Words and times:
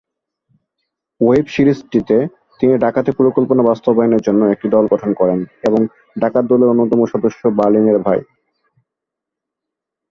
Web 1.21 1.45
সিরিজটিতে 1.47 2.17
তিনি 2.59 2.73
ডাকাতি 2.77 3.11
পরিকল্পনা 3.19 3.61
বাস্তবায়নের 3.63 4.25
জন্য 4.27 4.41
একটি 4.45 4.67
দল 4.69 4.85
গঠন 4.93 5.11
করেন 5.13 5.39
এবং 5.67 5.81
ডাকাত 6.19 6.43
দলের 6.45 6.71
অন্যতম 6.73 6.99
সদস্য 7.13 7.41
বার্লিনের 7.59 7.97
ভাই। 8.05 8.19